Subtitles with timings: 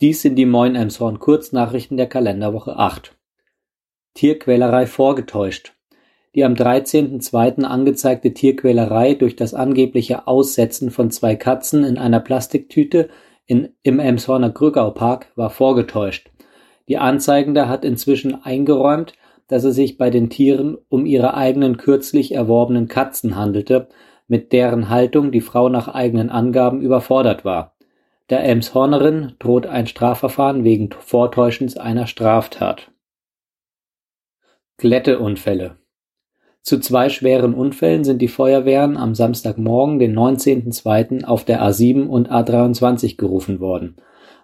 [0.00, 3.16] Dies sind die Moin Emshorn Kurznachrichten der Kalenderwoche 8.
[4.14, 5.74] Tierquälerei vorgetäuscht.
[6.34, 7.62] Die am 13.02.
[7.62, 13.08] angezeigte Tierquälerei durch das angebliche Aussetzen von zwei Katzen in einer Plastiktüte
[13.46, 16.28] in, im Emshorner Krückau-Park war vorgetäuscht.
[16.88, 19.12] Die Anzeigende hat inzwischen eingeräumt,
[19.46, 23.86] dass es sich bei den Tieren um ihre eigenen kürzlich erworbenen Katzen handelte,
[24.26, 27.73] mit deren Haltung die Frau nach eigenen Angaben überfordert war.
[28.30, 32.90] Der Elmshornerin droht ein Strafverfahren wegen Vortäuschens einer Straftat.
[34.78, 35.76] Glätteunfälle
[36.62, 41.24] Zu zwei schweren Unfällen sind die Feuerwehren am Samstagmorgen, den 19.02.
[41.24, 43.96] auf der A7 und A23 gerufen worden.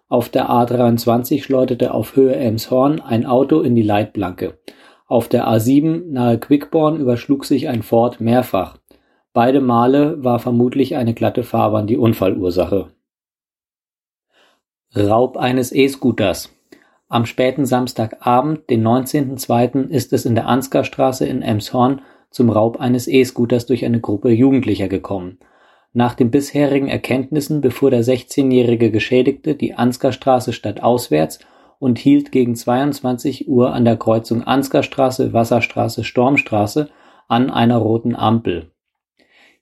[0.09, 4.59] Auf der A23 schleuderte auf Höhe Elmshorn ein Auto in die Leitplanke.
[5.07, 8.77] Auf der A7 nahe Quickborn überschlug sich ein Ford mehrfach.
[9.33, 12.91] Beide Male war vermutlich eine glatte Fahrbahn die Unfallursache
[14.97, 16.53] Raub eines E-Scooters
[17.09, 23.07] Am späten Samstagabend, den 19.02., ist es in der Ansgarstraße in Emshorn zum Raub eines
[23.07, 25.39] E-Scooters durch eine Gruppe Jugendlicher gekommen.
[25.93, 31.39] Nach den bisherigen Erkenntnissen befuhr der 16-jährige Geschädigte die Ansgarstraße stadtauswärts
[31.79, 36.91] und hielt gegen 22 Uhr an der Kreuzung Ansgarstraße, Wasserstraße, Stormstraße
[37.29, 38.73] an einer roten Ampel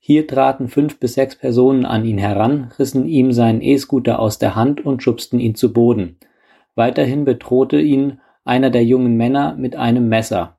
[0.00, 4.54] hier traten fünf bis sechs Personen an ihn heran, rissen ihm seinen E-Scooter aus der
[4.54, 6.16] Hand und schubsten ihn zu Boden.
[6.74, 10.56] Weiterhin bedrohte ihn einer der jungen Männer mit einem Messer.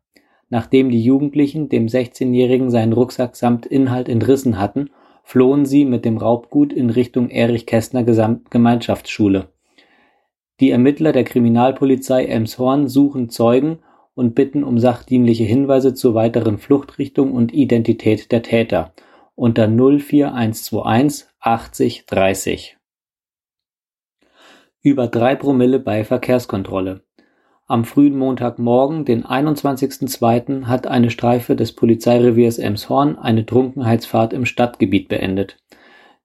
[0.50, 4.90] Nachdem die Jugendlichen dem 16-Jährigen seinen Rucksack samt Inhalt entrissen hatten,
[5.24, 9.50] flohen sie mit dem Raubgut in Richtung Erich-Kästner Gemeinschaftsschule.
[10.60, 13.80] Die Ermittler der Kriminalpolizei Elmshorn suchen Zeugen
[14.14, 18.92] und bitten um sachdienliche Hinweise zur weiteren Fluchtrichtung und Identität der Täter
[19.40, 22.78] unter 04121 80 30.
[24.82, 27.04] Über drei Promille bei Verkehrskontrolle.
[27.66, 35.08] Am frühen Montagmorgen, den 21.02., hat eine Streife des Polizeireviers Emshorn eine Trunkenheitsfahrt im Stadtgebiet
[35.08, 35.58] beendet.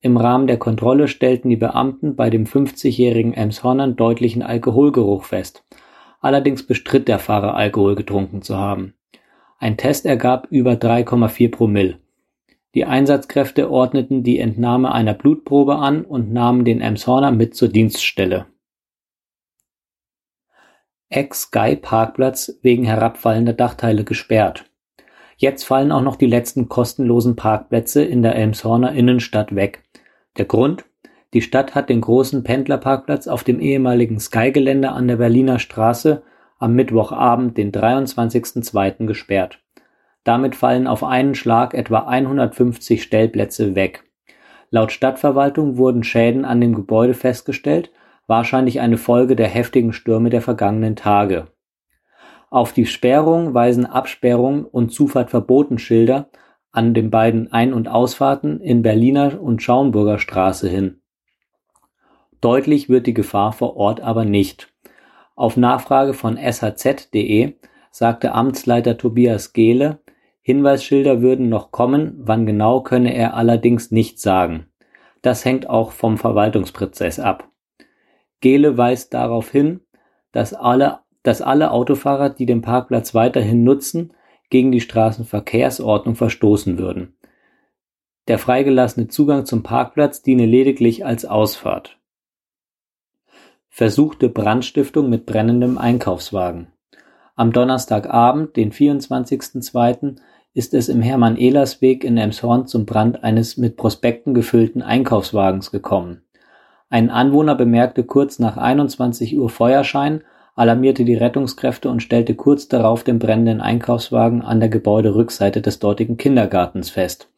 [0.00, 5.65] Im Rahmen der Kontrolle stellten die Beamten bei dem 50-jährigen Emshornern deutlichen Alkoholgeruch fest.
[6.21, 8.94] Allerdings bestritt der Fahrer Alkohol getrunken zu haben.
[9.60, 12.03] Ein Test ergab über 3,4 Promille.
[12.75, 18.47] Die Einsatzkräfte ordneten die Entnahme einer Blutprobe an und nahmen den Emshorner mit zur Dienststelle.
[21.09, 24.65] Ex-Sky-Parkplatz wegen herabfallender Dachteile gesperrt.
[25.37, 29.84] Jetzt fallen auch noch die letzten kostenlosen Parkplätze in der Elmshorner Innenstadt weg.
[30.37, 30.84] Der Grund?
[31.33, 36.23] Die Stadt hat den großen Pendlerparkplatz auf dem ehemaligen Sky-Gelände an der Berliner Straße
[36.59, 39.07] am Mittwochabend, den 23.02.
[39.07, 39.64] gesperrt
[40.25, 44.05] damit fallen auf einen Schlag etwa 150 Stellplätze weg.
[44.71, 47.93] Laut Stadtverwaltung wurden Schäden an dem Gebäude festgestellt,
[48.27, 51.47] wahrscheinlich eine Folge der heftigen Stürme der vergangenen Tage.
[52.51, 56.29] Auf die Sperrung weisen Absperrung und Zufahrt verboten Schilder
[56.73, 61.01] an den beiden Ein- und Ausfahrten in Berliner und Schaumburger Straße hin.
[62.41, 64.73] Deutlich wird die Gefahr vor Ort aber nicht.
[65.37, 67.55] Auf Nachfrage von shz.de
[67.91, 70.01] sagte Amtsleiter Tobias Gehle,
[70.47, 74.66] Hinweisschilder würden noch kommen, wann genau könne er allerdings nicht sagen.
[75.22, 77.49] Das hängt auch vom Verwaltungsprozess ab.
[78.41, 79.81] Gehle weist darauf hin,
[80.33, 84.12] dass alle, dass alle Autofahrer, die den Parkplatz weiterhin nutzen,
[84.50, 87.16] gegen die Straßenverkehrsordnung verstoßen würden.
[88.28, 91.99] Der freigelassene Zugang zum Parkplatz diene lediglich als Ausfahrt.
[93.71, 96.69] Versuchte Brandstiftung mit brennendem Einkaufswagen.
[97.34, 100.16] Am Donnerstagabend, den 24.02.,
[100.54, 106.22] ist es im Hermann-Ehlers-Weg in Elmshorn zum Brand eines mit Prospekten gefüllten Einkaufswagens gekommen.
[106.88, 110.22] Ein Anwohner bemerkte kurz nach 21 Uhr Feuerschein,
[110.54, 116.16] alarmierte die Rettungskräfte und stellte kurz darauf den brennenden Einkaufswagen an der Gebäuderückseite des dortigen
[116.16, 117.28] Kindergartens fest.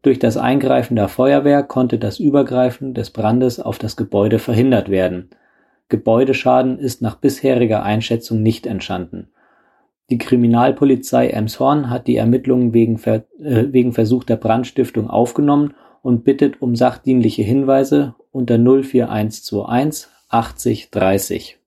[0.00, 5.28] Durch das Eingreifen der Feuerwehr konnte das Übergreifen des Brandes auf das Gebäude verhindert werden.
[5.90, 9.28] Gebäudeschaden ist nach bisheriger Einschätzung nicht entstanden
[10.10, 16.76] die Kriminalpolizei Elmshorn hat die Ermittlungen wegen, äh, wegen versuchter Brandstiftung aufgenommen und bittet um
[16.76, 21.58] sachdienliche Hinweise unter 04121 80 30.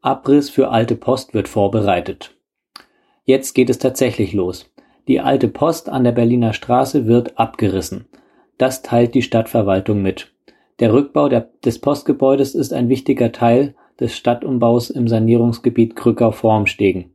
[0.00, 2.36] Abriss für alte Post wird vorbereitet.
[3.24, 4.72] Jetzt geht es tatsächlich los.
[5.08, 8.06] Die alte Post an der Berliner Straße wird abgerissen.
[8.58, 10.32] Das teilt die Stadtverwaltung mit.
[10.78, 17.12] Der Rückbau der, des Postgebäudes ist ein wichtiger Teil des Stadtumbaus im Sanierungsgebiet Krückau-Vormstegen.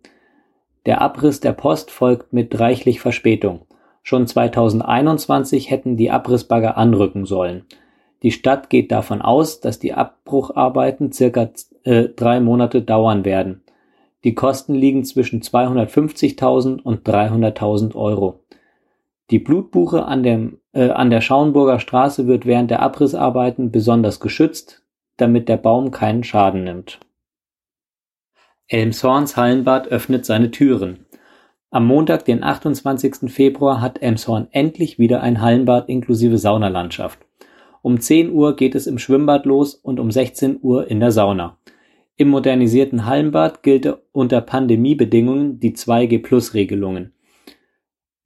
[0.86, 3.62] Der Abriss der Post folgt mit reichlich Verspätung.
[4.04, 7.66] Schon 2021 hätten die Abrissbagger anrücken sollen.
[8.24, 11.50] Die Stadt geht davon aus, dass die Abbrucharbeiten circa
[11.83, 13.63] äh, drei Monate dauern werden.
[14.24, 18.39] Die Kosten liegen zwischen 250.000 und 300.000 Euro.
[19.31, 24.83] Die Blutbuche an, dem, äh, an der Schauenburger Straße wird während der Abrissarbeiten besonders geschützt,
[25.21, 27.00] damit der Baum keinen Schaden nimmt.
[28.68, 31.06] Elmshorns Hallenbad öffnet seine Türen.
[31.69, 33.31] Am Montag, den 28.
[33.31, 37.19] Februar, hat Elmshorn endlich wieder ein Hallenbad inklusive Saunalandschaft.
[37.81, 41.57] Um 10 Uhr geht es im Schwimmbad los und um 16 Uhr in der Sauna.
[42.18, 47.13] Im modernisierten Hallenbad gilt unter Pandemiebedingungen die 2G-Plus-Regelungen.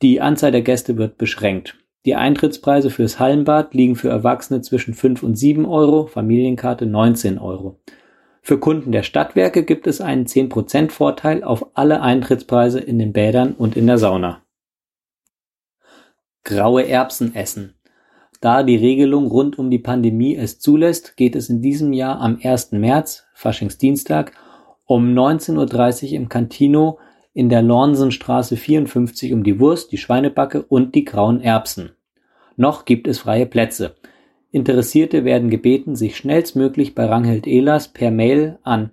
[0.02, 1.78] Die Anzahl der Gäste wird beschränkt.
[2.06, 7.80] Die Eintrittspreise fürs Hallenbad liegen für Erwachsene zwischen 5 und 7 Euro, Familienkarte 19 Euro.
[8.44, 13.54] Für Kunden der Stadtwerke gibt es einen 10% Vorteil auf alle Eintrittspreise in den Bädern
[13.54, 14.44] und in der Sauna.
[16.44, 17.74] Graue Erbsen essen.
[18.40, 22.38] Da die Regelung rund um die Pandemie es zulässt, geht es in diesem Jahr am
[22.44, 22.74] 1.
[22.74, 24.34] März, Faschingsdienstag,
[24.86, 27.00] um 19.30 Uhr im Cantino
[27.36, 31.92] in der Lornsenstraße 54 um die Wurst, die Schweinebacke und die grauen Erbsen.
[32.56, 33.96] Noch gibt es freie Plätze.
[34.52, 38.92] Interessierte werden gebeten, sich schnellstmöglich bei Ranghild Ehlers per Mail an